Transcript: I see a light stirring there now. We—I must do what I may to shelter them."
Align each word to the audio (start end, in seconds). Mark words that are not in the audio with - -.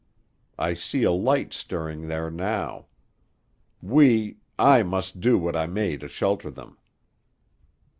I 0.57 0.73
see 0.73 1.03
a 1.03 1.11
light 1.11 1.53
stirring 1.53 2.07
there 2.07 2.31
now. 2.31 2.87
We—I 3.83 4.81
must 4.81 5.21
do 5.21 5.37
what 5.37 5.55
I 5.55 5.67
may 5.67 5.95
to 5.97 6.07
shelter 6.07 6.49
them." 6.49 6.79